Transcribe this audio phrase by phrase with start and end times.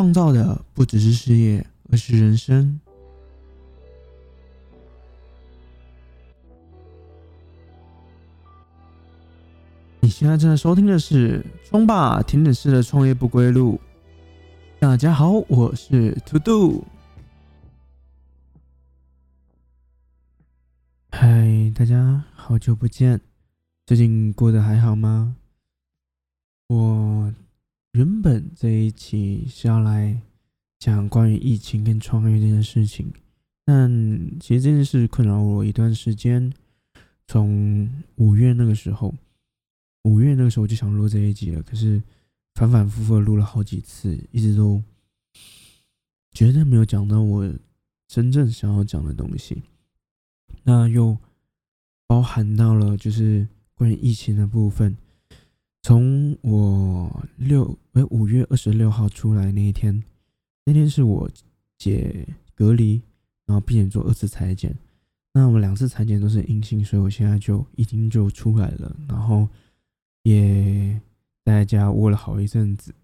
[0.00, 2.80] 创造的不只是事业，而是人生。
[10.00, 13.74] 你现在正在收听的是《冲吧甜点式的创业不归路》。
[14.78, 16.84] 大家好，我是 To Do。
[21.10, 23.20] 嗨，大家好久不见，
[23.84, 25.36] 最近过得还好吗？
[26.68, 27.34] 我
[27.92, 30.20] 原本这一期是要来
[30.78, 33.12] 讲关于疫情跟创业这件事情，
[33.64, 33.90] 但
[34.38, 36.52] 其实这件事困扰我一段时间，
[37.26, 39.12] 从五月那个时候，
[40.04, 42.00] 五月那个时候就想录这一集了，可是
[42.54, 44.80] 反反复复录了好几次，一直都
[46.30, 47.52] 绝对没有讲到我
[48.06, 49.64] 真正想要讲的东西，
[50.62, 51.18] 那又
[52.06, 54.96] 包含到了就是关于疫情的部分。
[55.82, 60.02] 从我六哎五月二十六号出来那一天，
[60.64, 61.30] 那天是我
[61.78, 63.00] 解隔离，
[63.46, 64.76] 然后并且做二次裁剪。
[65.32, 69.48] 那我们两次裁剪都是阴性，所以我现在就已经就出来了，然后
[70.22, 71.00] 也
[71.44, 72.94] 在家窝了好一阵子。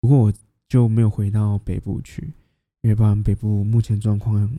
[0.00, 0.32] 不过我
[0.68, 2.32] 就没有回到北部去，
[2.80, 4.50] 因为不然北部目前状况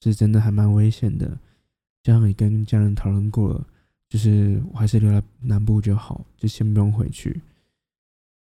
[0.00, 1.38] 是真的还蛮危险的，
[2.02, 3.66] 这样也跟家人讨论过了。
[4.08, 7.40] 就是我还是留在南部就好，就先不用回去。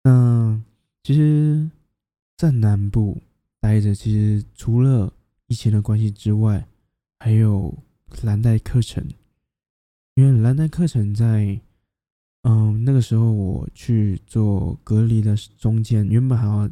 [0.03, 0.61] 那
[1.05, 1.71] 其实，
[2.37, 3.23] 在南部
[3.61, 5.13] 待着，其实除了
[5.47, 6.67] 疫情的关系之外，
[7.21, 7.73] 还有
[8.23, 9.07] 蓝带课程。
[10.15, 11.59] 因为蓝带课程在，
[12.43, 16.69] 嗯，那个时候我去做隔离的中间，原本还要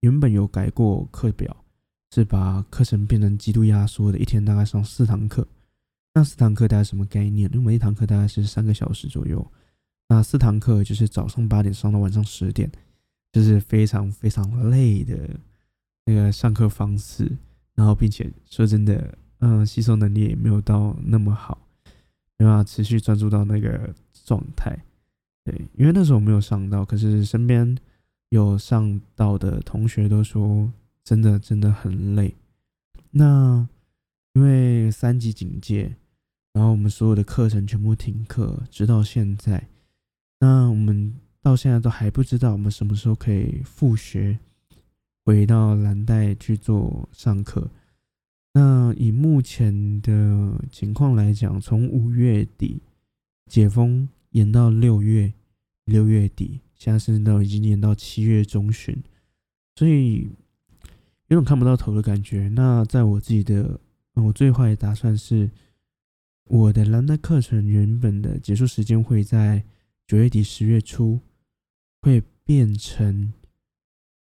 [0.00, 1.64] 原本有改过课表，
[2.14, 5.46] 是把课程变成极度压缩的，一天大概上四堂课。
[6.18, 7.48] 那四堂课大概什么概念？
[7.54, 9.52] 因为一堂课大概是三个小时左右，
[10.08, 12.68] 那四堂课就是早上八点上到晚上十点，
[13.30, 15.16] 就是非常非常累的
[16.06, 17.30] 那个上课方式。
[17.76, 21.56] 然后，并且说真的，嗯，吸收能力也没有到那么好，
[22.36, 23.94] 没办法持续专注到那个
[24.24, 24.76] 状态。
[25.44, 27.78] 对，因为那时候没有上到，可是身边
[28.30, 30.68] 有上到的同学都说，
[31.04, 32.34] 真的真的很累。
[33.12, 33.68] 那
[34.32, 35.94] 因为三级警戒。
[36.58, 39.68] 然后我们所有的课程全部停课，直到现在。
[40.40, 44.36] 那我们到现在都还不知道我们什么时候可以复学，
[45.24, 47.70] 回到蓝带去做上课。
[48.54, 52.82] 那以目前的情况来讲，从五月底
[53.46, 55.32] 解封延到六月，
[55.84, 59.00] 六月底，现在甚至都已经延到七月中旬，
[59.76, 60.28] 所以
[61.28, 62.48] 有种看不到头的感觉。
[62.48, 63.78] 那在我自己的，
[64.14, 65.48] 我最坏的打算是。
[66.50, 69.62] 我的蓝带课程原本的结束时间会在
[70.06, 71.20] 九月底十月初，
[72.00, 73.34] 会变成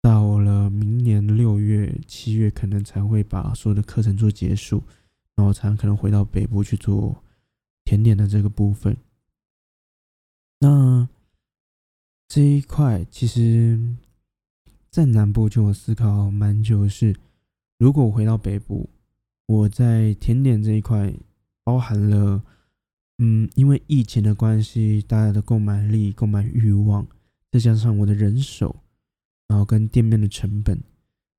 [0.03, 4.83] 到了明年六月七月，可能才会把所有的课程做结束，
[5.37, 7.23] 然后才可能回到北部去做
[7.85, 8.97] 甜点的这个部分。
[10.59, 11.09] 那
[12.27, 13.97] 这一块其实，
[14.91, 17.15] 在南部就有思考蛮久，是
[17.79, 18.91] 如果我回到北部，
[19.47, 21.15] 我在甜点这一块。
[21.67, 22.45] 包含了，
[23.19, 27.05] 嗯，因为疫情的关系，大家的购买力、购买欲望，
[27.51, 28.85] 再加上我的人手，
[29.49, 30.81] 然后跟店面的成本，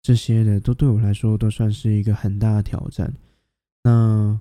[0.01, 3.13] 这些的都对我来说都算是一个很大的挑战。
[3.85, 4.37] 那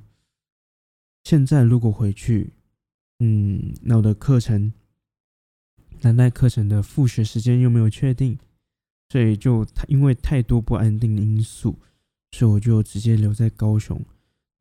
[1.22, 2.52] 现在如果回去，
[3.20, 4.72] 嗯，那我的课程，
[6.00, 8.36] 难带课程的复学时间又没有确定，
[9.10, 11.78] 所以就因为太多不安定因素，
[12.32, 14.04] 所以我就直接留在高雄。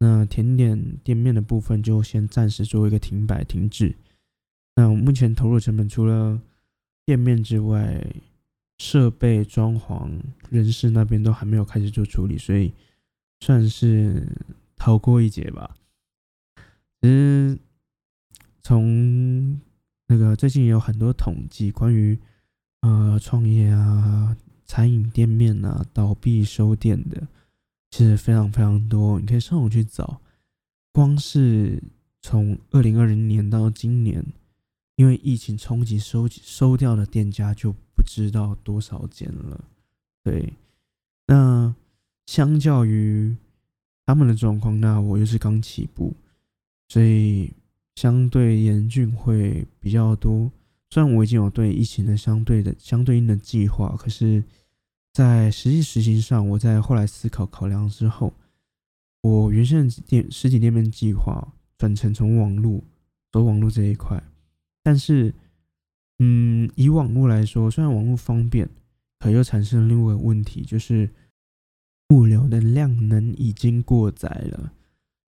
[0.06, 3.96] 那甜点店面的部分就先暂时做一个停摆停滞。
[4.76, 6.40] 那我目前投入成本除了
[7.08, 8.06] 店面之外，
[8.78, 10.12] 设备、装潢、
[10.52, 12.72] 人事那边都还没有开始做处理，所以
[13.40, 14.28] 算是
[14.76, 15.76] 逃过一劫吧。
[17.02, 17.58] 其实
[18.62, 19.60] 从
[20.06, 22.20] 那个最近也有很多统计，关于
[22.82, 24.38] 呃创业啊、
[24.68, 27.28] 餐饮店面啊倒闭收店的。
[27.96, 30.20] 其实非常非常多，你可以上网去找。
[30.92, 31.82] 光是
[32.22, 34.22] 从二零二零年到今年，
[34.98, 39.64] 因为疫情冲击收收掉的店家就不知道多少间了。
[40.26, 40.52] 对，
[41.28, 41.74] 那
[42.26, 43.34] 相较于
[44.06, 46.14] 他们的状况，那我又是刚起步，
[46.90, 47.54] 所以
[47.96, 50.52] 相对严峻会比较多。
[50.90, 54.44] 虽然我已经有对疫情的相对的相对应的计划，可是。
[55.16, 58.34] 在实际实行上，我在后来思考考量之后，
[59.22, 62.84] 我原先店实体店面计划转成从网络
[63.32, 64.22] 走网络这一块。
[64.84, 65.34] 但是，
[66.20, 68.70] 嗯，以网络来说，虽然网络方便，
[69.18, 71.10] 可又产生了另外一个问题，就是
[72.10, 74.74] 物流的量能已经过载了。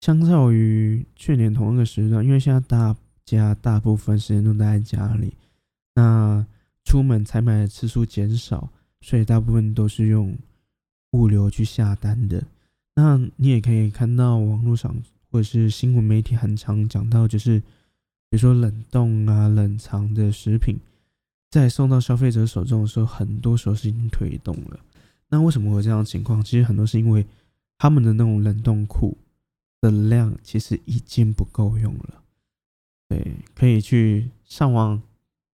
[0.01, 2.95] 相较于去年同一个时段，因为现在大
[3.25, 5.35] 家大部分时间都待在家里，
[5.95, 6.45] 那
[6.85, 8.71] 出门采买的次数减少，
[9.01, 10.37] 所以大部分都是用
[11.11, 12.43] 物流去下单的。
[12.95, 14.95] 那你也可以看到网络上
[15.29, 20.77] 或者是新闻媒体很常讲到，就是比如说冷冻啊、冷藏的食品，
[21.49, 24.79] 在送到消费者手中的时候，很多时候是已经推动了。
[25.29, 26.43] 那为什么会这样的情况？
[26.43, 27.25] 其实很多是因为
[27.77, 29.17] 他们的那种冷冻库
[29.79, 32.21] 的量其实已经不够用了。
[33.07, 35.01] 对，可以去上网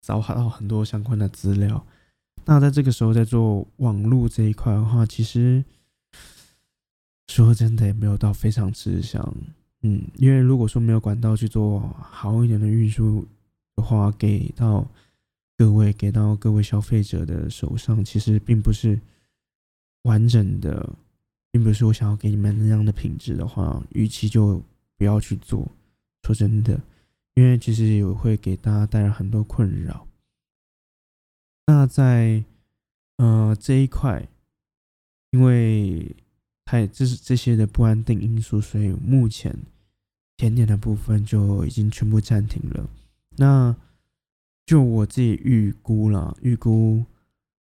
[0.01, 1.87] 找到很多相关的资料。
[2.47, 5.63] 那在这个时候在做网络这一块的话，其实。
[7.29, 9.35] 说真的也没有到非常吃香，
[9.83, 13.27] 嗯，因为如果说没有管道去做好一点的运输
[13.75, 14.89] 的话，给到
[15.59, 18.99] 各位给到各位消费者的手上，其实并不是
[20.03, 20.89] 完整的，
[21.51, 24.63] 并不是我想要给你们那样的品质的话，预期就
[24.97, 25.67] 不要去做。
[26.23, 26.81] 说真的，
[27.35, 30.07] 因为其实也会给大家带来很多困扰。
[31.67, 32.45] 那在
[33.17, 34.29] 呃这一块，
[35.31, 36.17] 因为。
[36.69, 39.57] 太，这是这些的不安定因素，所以目前
[40.37, 42.91] 甜点的部分就已经全部暂停了。
[43.37, 43.77] 那
[44.65, 47.05] 就我自己预估了，预估，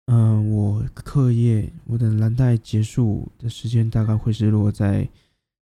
[0.06, 5.10] 嗯，我课业我的蓝带结束的时间大概会是落在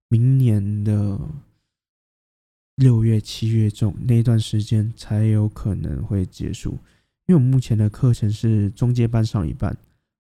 [0.09, 1.17] 明年的
[2.75, 6.77] 六月、七月中那段时间才有可能会结束。
[7.29, 9.77] 因为我目前的课程是中阶班上一半，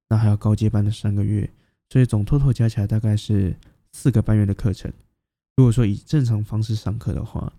[0.09, 1.51] 那还有高阶班的三个月。
[1.91, 3.57] 所以总 total 加起来大概是
[3.93, 4.93] 四个半月的课程。
[5.57, 7.51] 如果说以正常方式上课的话，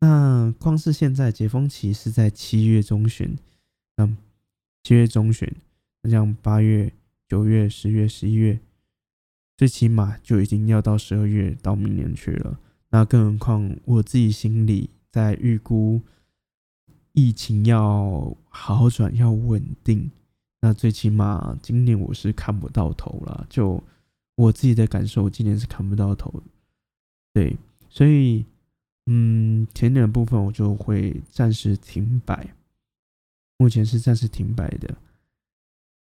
[0.00, 3.34] 那光是现在解封期是在七月中旬，
[3.96, 4.06] 那
[4.82, 5.50] 七月中旬，
[6.02, 6.92] 那像八月、
[7.26, 8.60] 九月、十月、十一月，
[9.56, 12.60] 最起码就已经要到十二月到明年去了。
[12.90, 16.02] 那更何况我自己心里在预估
[17.16, 20.10] 疫情要好转、要稳定。
[20.60, 23.82] 那最起码今年我是看不到头了，就
[24.34, 26.42] 我自己的感受，今年是看不到头。
[27.32, 27.56] 对，
[27.88, 28.44] 所以
[29.06, 32.54] 嗯，甜点部分我就会暂时停摆，
[33.56, 34.94] 目前是暂时停摆的，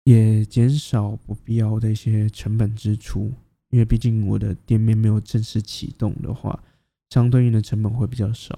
[0.05, 3.33] 也减少不必要的一些成本支出，
[3.71, 6.63] 因为毕竟我的店面没有正式启动的话，
[7.09, 8.57] 相对应的成本会比较少。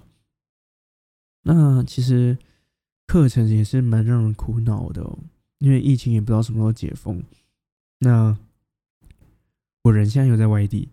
[1.43, 2.39] 那其实
[3.07, 5.19] 课程也是蛮让人苦恼的哦。
[5.59, 7.23] 因为疫情也不知道什么时候解封，
[8.01, 8.37] 那
[9.85, 10.89] 我人现在又在外地，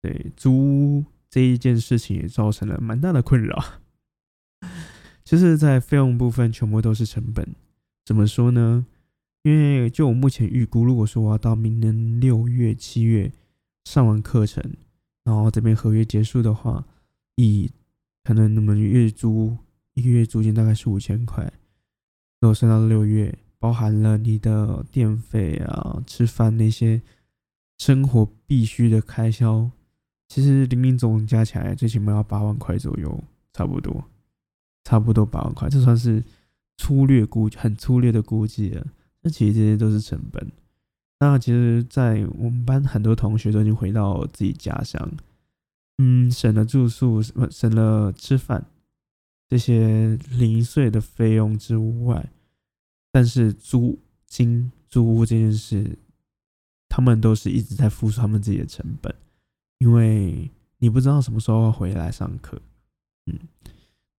[0.00, 3.62] 对租这一件事情也造成了蛮大的困扰。
[5.24, 7.54] 就是在费用部分，全部都是成本。
[8.04, 8.86] 怎么说呢？
[9.42, 13.30] 因为就我目前预估，如果说我要到明年六月、七月
[13.84, 14.62] 上完课程，
[15.22, 16.86] 然后这边合约结束的话，
[17.36, 17.70] 以
[18.22, 19.58] 可能你们月租
[19.94, 21.52] 一个月租金大概是五千块，
[22.40, 23.36] 如果算到六月。
[23.60, 27.00] 包含了你的电费啊、吃饭那些
[27.78, 29.70] 生活必须的开销，
[30.28, 33.24] 其实零零总总加起来，最起码要八万块左右，
[33.54, 34.04] 差不多，
[34.84, 36.22] 差不多八万块，这算是
[36.76, 38.86] 粗略估，很粗略的估计了。
[39.22, 40.52] 那其实这些都是成本。
[41.20, 45.10] 那其实，在我们班很多同学都已经回到自己家乡，
[45.96, 48.66] 嗯，省了住宿，省了吃饭
[49.54, 52.28] 这些零碎的费用之外。
[53.12, 53.96] 但是租
[54.26, 55.96] 金租屋这件事，
[56.88, 59.14] 他们都是一直在付出他们自己的成本，
[59.78, 62.60] 因为你不知道什么时候要回来上课，
[63.26, 63.38] 嗯，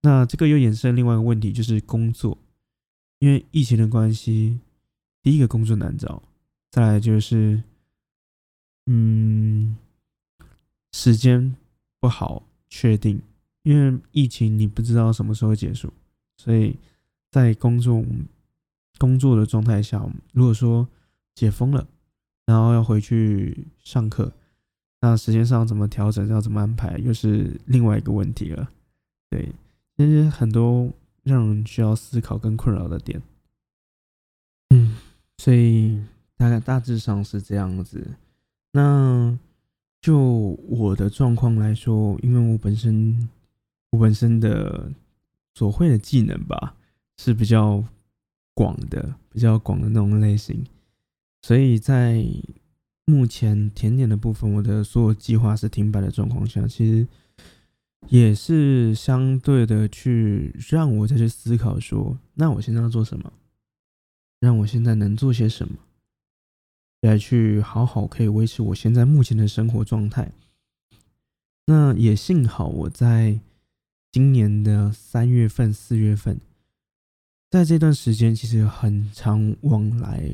[0.03, 2.37] 那这个又衍生另外一个问题，就是工作，
[3.19, 4.61] 因为疫情的关系，
[5.21, 6.23] 第一个工作难找，
[6.71, 7.61] 再来就是，
[8.85, 9.75] 嗯，
[10.93, 11.53] 时间
[11.99, 13.21] 不好确定，
[13.65, 15.91] 因为疫情你不知道什么时候结束，
[16.37, 16.77] 所以
[17.29, 18.01] 在工作。
[18.97, 20.87] 工作的状态下，如果说
[21.33, 21.85] 解封了，
[22.45, 24.31] 然后要回去上课，
[25.01, 28.69] 那时间上怎么调整，要怎么安排，又是另外一个问题了。
[29.29, 29.51] 对，
[29.97, 30.89] 其实很多
[31.23, 33.21] 让人需要思考跟困扰的点。
[34.69, 34.95] 嗯，
[35.39, 36.01] 所以
[36.37, 38.15] 大概大致上是这样子。
[38.71, 39.37] 那
[39.99, 40.17] 就
[40.69, 43.27] 我的状况来说，因为我本身
[43.95, 44.91] 我本身的
[45.55, 46.75] 所会的技能吧，
[47.17, 47.83] 是比较。
[48.57, 50.65] 广的比较广的那种类型，
[51.41, 52.25] 所以在
[53.03, 57.05] 目前甜点的部分，我的所有计划是停摆的状况下，其实
[58.07, 63.33] 也是相对的去让我再去思考说，那我现在要做什么？
[64.39, 65.75] 让我现在能做些什么？
[67.01, 70.31] 来去好好可以维持我现在目前的生活状态。
[71.65, 73.41] 那也幸好我在
[74.15, 76.39] 今年的三月份、四月份，
[77.51, 80.31] 在这段时间其实很常往来，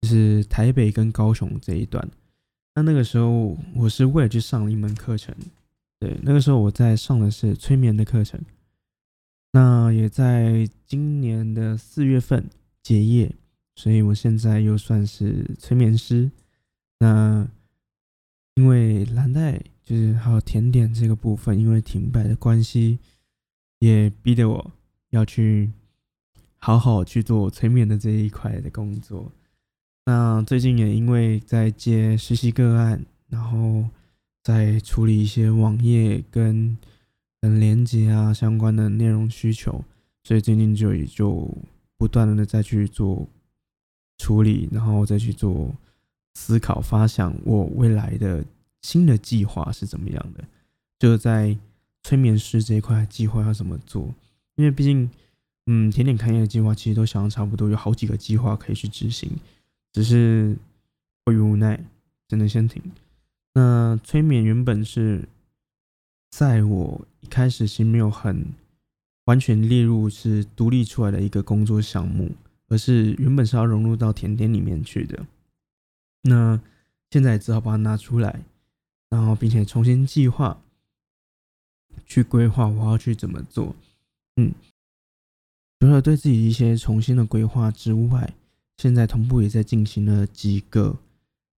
[0.00, 2.08] 就是台北跟高雄这一段。
[2.74, 5.36] 那那个时候我是为了去上了一门课程，
[6.00, 8.40] 对，那个时候我在上的是催眠的课程。
[9.52, 12.48] 那也在今年的四月份
[12.82, 13.30] 结业，
[13.76, 16.30] 所以我现在又算是催眠师。
[17.00, 17.46] 那
[18.54, 22.98] 因为蓝带就是还有甜点这个部分，因为停摆的关系，
[23.78, 24.70] 也逼得我
[25.10, 25.70] 要去
[26.58, 29.30] 好好去做催眠的这一块的工作。
[30.06, 33.88] 那最近也因为在接实习个案，然后
[34.42, 36.76] 在处理一些网页跟。
[37.44, 39.84] 跟连接啊相关的内容需求，
[40.22, 41.52] 所以最近就也就
[41.98, 43.26] 不断的再去做
[44.18, 45.74] 处理，然后再去做
[46.34, 48.44] 思考、发想我未来的
[48.82, 50.44] 新的计划是怎么样的，
[50.98, 51.56] 就是在
[52.02, 54.14] 催眠师这一块计划要怎么做？
[54.56, 55.08] 因为毕竟，
[55.66, 59.30] 嗯，甜点开业的计划其实都想的差不多，有好几个计划可以去执行，
[59.92, 60.56] 只是
[61.24, 61.82] 迫于无奈，
[62.28, 62.82] 只能先停。
[63.54, 65.26] 那催眠原本是。
[66.34, 68.54] 在我一开始是没有很
[69.26, 72.30] 完全列入是独立出来的一个工作项目，
[72.68, 75.26] 而是原本是要融入到甜点里面去的。
[76.22, 76.58] 那
[77.10, 78.40] 现在只好把它拿出来，
[79.12, 80.62] 然后并且重新计划，
[82.06, 83.76] 去规划我要去怎么做。
[84.36, 84.54] 嗯，
[85.78, 88.32] 除了对自己一些重新的规划之外，
[88.78, 90.98] 现在同步也在进行了几个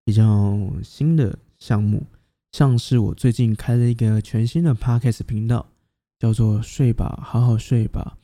[0.05, 2.05] 比较新的项目。
[2.51, 5.69] 像是我最近开了一个全新的 podcast 频道，
[6.19, 8.19] 叫做“睡吧，好好睡吧”。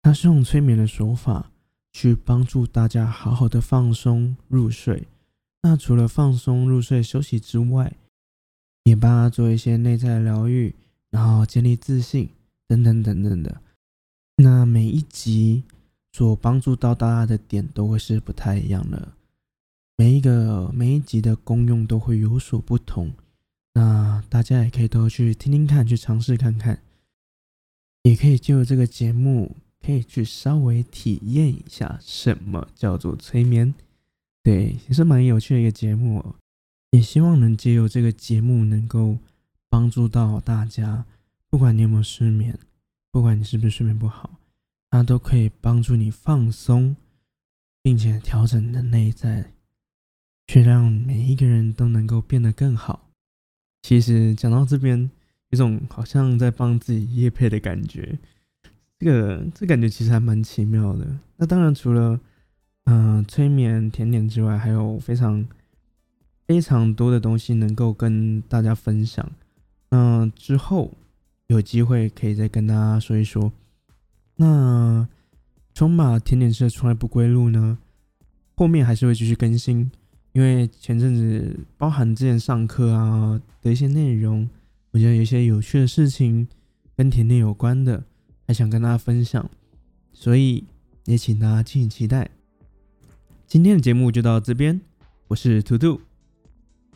[0.00, 1.50] 它是用催眠的手法
[1.92, 5.08] 去帮助大家好好的放松入睡。
[5.68, 7.92] 那除了放松入睡休息之外，
[8.84, 10.72] 也帮他做一些内在疗愈，
[11.10, 12.30] 然后建立自信
[12.68, 13.60] 等等等等的。
[14.36, 15.64] 那每一集
[16.12, 19.08] 所帮助到大家的点都会是不太一样的。
[19.96, 23.12] 每一个每一集的功用都会有所不同，
[23.74, 26.80] 那大家也可以都去听听看，去尝试看看，
[28.04, 33.74] 也可以就这个节目，可以去稍微体验一下什么叫做催眠，
[34.46, 36.36] 对，也是蛮有趣的一个节目，
[36.92, 39.18] 也希望能借由这个节目能够
[39.68, 41.04] 帮助到大家，
[41.50, 42.56] 不管你有没有失眠，
[43.10, 44.38] 不管你是不是睡眠不好，
[44.88, 46.94] 它都可以帮助你放松，
[47.82, 49.50] 并且调整你的内在。
[50.46, 53.10] 却让每一个人都能够变得更好。
[53.82, 55.10] 其实讲到这边，
[55.50, 58.16] 有种好像在帮自己夜配的感觉。
[58.96, 61.18] 这个这感觉其实还蛮奇妙的。
[61.36, 62.20] 那当然，除了
[62.86, 65.46] 嗯催眠甜点之外，还有非常
[66.46, 69.30] 非常多的东西能够跟大家分享。
[69.90, 70.92] 那之后
[71.46, 73.52] 有机会可以再跟大家说一说。
[74.36, 75.08] 那
[75.74, 77.78] 冲马甜点社从来不归路呢，
[78.56, 79.90] 后面还是会继续更新。
[80.32, 84.48] 因为前阵子包含之前上课啊的一些内容，
[84.90, 86.46] 我觉得有一些有趣的事情
[86.94, 88.04] 跟甜点有关的，
[88.46, 89.48] 还想跟大家分享，
[90.12, 90.64] 所以
[91.06, 92.30] 也请大家敬请期待。
[93.46, 94.80] 今天的节目就到这边，
[95.28, 96.00] 我是图图，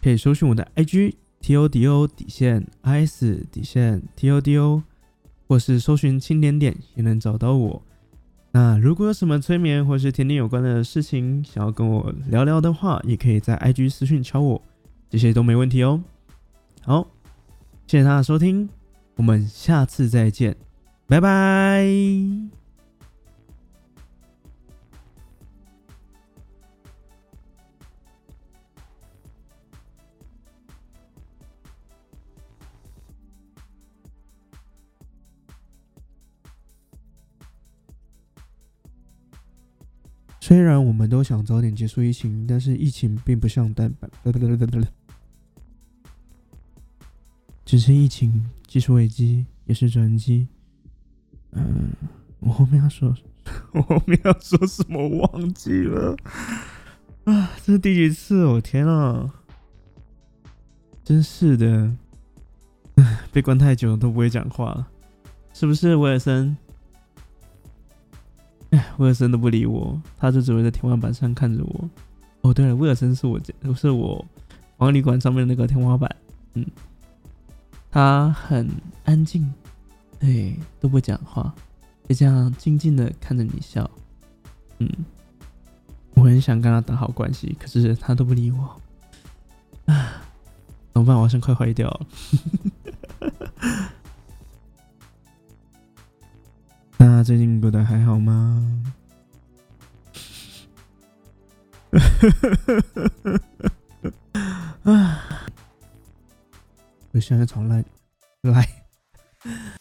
[0.03, 4.83] 可以搜寻我的 IG T O D O 底线 I S 底线 T O D O，
[5.47, 7.83] 或是搜寻轻点点也能找到我。
[8.51, 14.61] 那如果有什么催眠或是甜点有关的事情想要跟我聊聊的话，也可以在 IG 私讯敲我，
[15.09, 16.03] 这些都没问题哦。
[16.83, 17.07] 好，
[17.87, 18.69] 谢谢大家收听，
[19.15, 20.57] 我们下次再见，
[21.07, 22.60] 拜拜。
[40.41, 44.11] 虽然我们都想早点结束疫情，但是疫情并不像单板，
[47.65, 50.49] 只是疫情技术危机也是转机。
[51.53, 51.93] 嗯，
[52.41, 53.15] 我后面要说，
[53.75, 56.17] 我后面要说什么忘记了
[57.25, 57.51] 啊？
[57.65, 58.45] 这是第几次？
[58.47, 59.33] 我天啊！
[61.05, 61.93] 真是的，
[63.31, 64.89] 被关太久都不会讲话了，
[65.53, 66.57] 是不是威尔森？
[69.01, 71.89] 威尔森都不理我，他就只会在天花板上看着我。
[72.43, 73.41] 哦，对了，威尔森是我
[73.75, 74.23] 是我
[74.77, 76.15] 房旅馆上面那个天花板。
[76.53, 76.67] 嗯，
[77.91, 78.69] 他很
[79.05, 79.51] 安静，
[80.21, 81.55] 哎，都不讲话，
[82.07, 83.91] 就这样静静的看着你笑。
[84.81, 84.87] 嗯，
[86.13, 88.81] 我很想跟他打好关系，可是他都不理我。
[89.87, 90.21] 啊，
[90.93, 91.17] 怎么办？
[91.17, 92.07] 我好像快坏掉了。
[96.99, 98.80] 那最近过得还好吗？
[104.83, 105.21] 啊！
[107.13, 107.85] 我现在重来，
[108.43, 108.69] 来。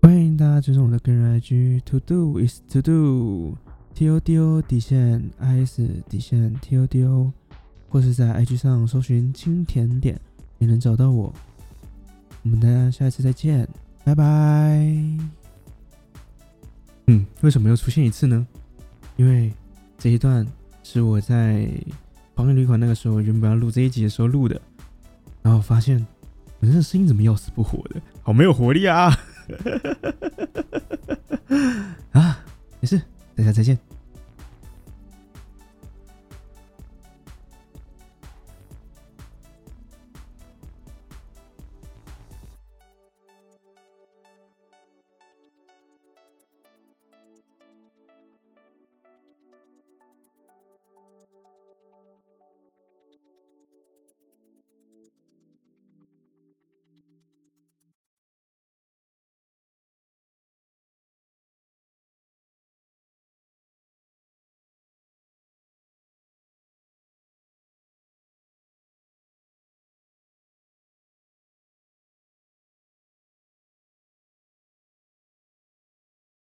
[0.00, 6.76] 欢迎大家追踪我的个人 IG To Do is To Do，T O D O 底线 I S 底线 T
[6.76, 7.32] O D O，
[7.88, 10.20] 或是在 IG 上搜寻“青甜点”
[10.58, 11.34] 也能找到我。
[12.44, 13.68] 我们大家下一次再见，
[14.04, 14.24] 拜拜。
[17.08, 18.46] 嗯，为什么又出现一次呢？
[19.18, 19.52] 因为
[19.98, 20.46] 这一段
[20.84, 21.68] 是我在
[22.36, 24.60] 防疫旅馆那个时候原本要录这一集的时候录的，
[25.42, 26.06] 然后发现
[26.60, 29.12] 我这声音怎么要死不活的，好没有活力啊！
[32.12, 32.38] 啊，
[32.78, 33.02] 没事，
[33.34, 33.76] 大家再见。